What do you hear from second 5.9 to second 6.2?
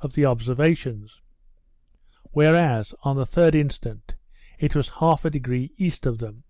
of